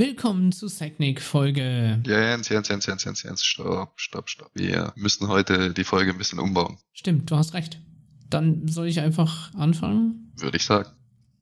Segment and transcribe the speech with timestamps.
[0.00, 2.00] Willkommen zu Technik Folge.
[2.06, 4.50] Jens, Jens, Jens, Jens, Jens, Jens, stopp, stopp, stopp.
[4.54, 6.78] Wir müssen heute die Folge ein bisschen umbauen.
[6.94, 7.78] Stimmt, du hast recht.
[8.30, 10.32] Dann soll ich einfach anfangen?
[10.38, 10.88] Würde ich sagen.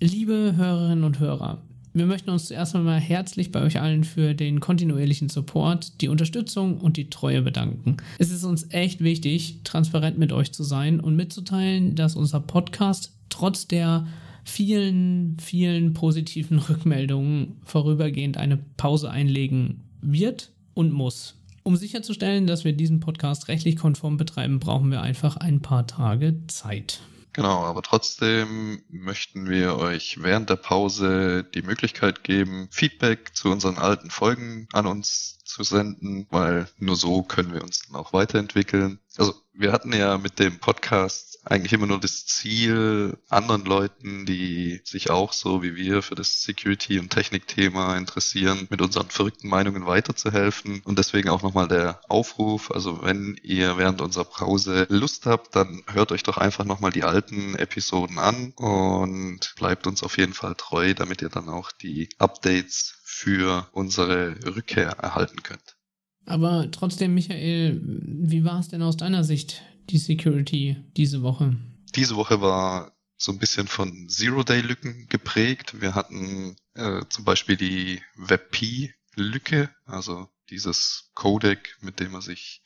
[0.00, 4.58] Liebe Hörerinnen und Hörer, wir möchten uns zuerst einmal herzlich bei euch allen für den
[4.58, 7.98] kontinuierlichen Support, die Unterstützung und die Treue bedanken.
[8.18, 13.12] Es ist uns echt wichtig, transparent mit euch zu sein und mitzuteilen, dass unser Podcast
[13.28, 14.08] trotz der
[14.44, 21.36] vielen, vielen positiven Rückmeldungen vorübergehend eine Pause einlegen wird und muss.
[21.62, 26.46] Um sicherzustellen, dass wir diesen Podcast rechtlich konform betreiben, brauchen wir einfach ein paar Tage
[26.46, 27.00] Zeit.
[27.32, 33.78] Genau, aber trotzdem möchten wir euch während der Pause die Möglichkeit geben, Feedback zu unseren
[33.78, 38.98] alten Folgen an uns zu senden, weil nur so können wir uns dann auch weiterentwickeln.
[39.16, 44.80] Also wir hatten ja mit dem Podcast eigentlich immer nur das Ziel, anderen Leuten, die
[44.84, 49.86] sich auch so wie wir für das Security- und Technikthema interessieren, mit unseren verrückten Meinungen
[49.86, 50.80] weiterzuhelfen.
[50.84, 55.82] Und deswegen auch nochmal der Aufruf, also wenn ihr während unserer Pause Lust habt, dann
[55.90, 60.54] hört euch doch einfach nochmal die alten Episoden an und bleibt uns auf jeden Fall
[60.54, 65.79] treu, damit ihr dann auch die Updates für unsere Rückkehr erhalten könnt.
[66.26, 71.56] Aber trotzdem, Michael, wie war es denn aus deiner Sicht, die Security diese Woche?
[71.94, 75.80] Diese Woche war so ein bisschen von Zero-Day-Lücken geprägt.
[75.80, 82.62] Wir hatten äh, zum Beispiel die WebP-Lücke, also dieses Codec, mit dem man sich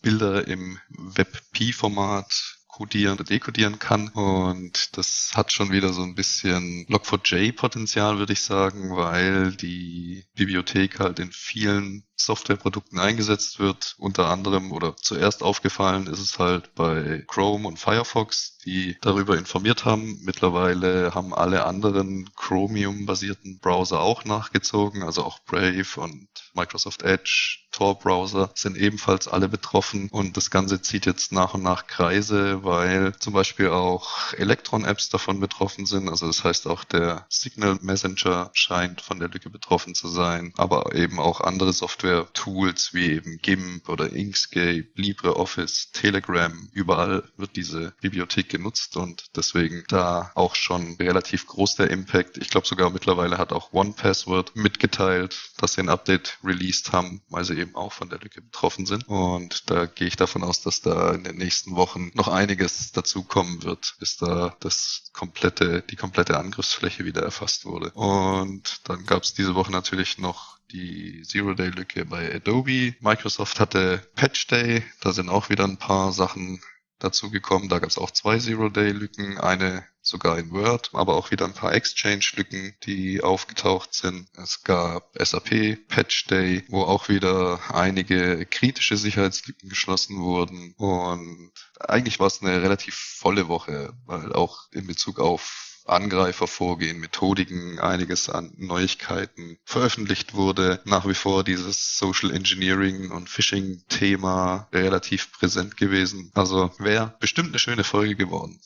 [0.00, 4.08] Bilder im WebP-Format codieren oder dekodieren kann.
[4.08, 11.00] Und das hat schon wieder so ein bisschen Log4j-Potenzial, würde ich sagen, weil die Bibliothek
[11.00, 13.94] halt in vielen Softwareprodukten eingesetzt wird.
[13.98, 19.84] Unter anderem oder zuerst aufgefallen ist es halt bei Chrome und Firefox, die darüber informiert
[19.84, 20.18] haben.
[20.22, 28.50] Mittlerweile haben alle anderen Chromium-basierten Browser auch nachgezogen, also auch Brave und Microsoft Edge, Tor-Browser
[28.54, 33.34] sind ebenfalls alle betroffen und das Ganze zieht jetzt nach und nach Kreise, weil zum
[33.34, 36.08] Beispiel auch Electron-Apps davon betroffen sind.
[36.08, 40.94] Also das heißt auch der Signal Messenger scheint von der Lücke betroffen zu sein, aber
[40.94, 47.92] eben auch andere Software Software-Tools wie eben GIMP oder Inkscape, LibreOffice, Telegram, überall wird diese
[48.00, 52.38] Bibliothek genutzt und deswegen da auch schon relativ groß der Impact.
[52.38, 57.44] Ich glaube sogar mittlerweile hat auch OnePassword mitgeteilt, dass sie ein Update released haben, weil
[57.44, 59.06] sie eben auch von der Lücke betroffen sind.
[59.06, 63.26] Und da gehe ich davon aus, dass da in den nächsten Wochen noch einiges dazu
[63.28, 67.90] wird, bis da das komplette, die komplette Angriffsfläche wieder erfasst wurde.
[67.90, 72.94] Und dann gab es diese Woche natürlich noch die Zero-Day-Lücke bei Adobe.
[73.00, 76.60] Microsoft hatte Patch Day, da sind auch wieder ein paar Sachen
[76.98, 77.68] dazu gekommen.
[77.68, 81.74] Da gab es auch zwei Zero-Day-Lücken, eine sogar in Word, aber auch wieder ein paar
[81.74, 84.28] Exchange-Lücken, die aufgetaucht sind.
[84.36, 90.74] Es gab SAP Patch Day, wo auch wieder einige kritische Sicherheitslücken geschlossen wurden.
[90.76, 97.78] Und eigentlich war es eine relativ volle Woche, weil auch in Bezug auf Angreifervorgehen, Methodiken,
[97.78, 100.80] einiges an Neuigkeiten veröffentlicht wurde.
[100.84, 106.30] Nach wie vor dieses Social Engineering und Phishing-Thema relativ präsent gewesen.
[106.34, 108.60] Also wäre bestimmt eine schöne Folge geworden.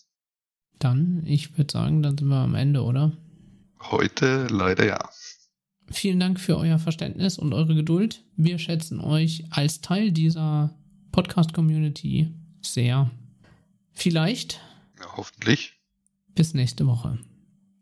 [0.78, 3.12] Dann, ich würde sagen, dann sind wir am Ende, oder?
[3.80, 5.10] Heute leider ja.
[5.90, 8.24] Vielen Dank für euer Verständnis und eure Geduld.
[8.36, 10.74] Wir schätzen euch als Teil dieser
[11.12, 13.10] Podcast-Community sehr.
[13.92, 14.60] Vielleicht.
[14.98, 15.81] Ja, hoffentlich
[16.34, 17.18] bis nächste Woche.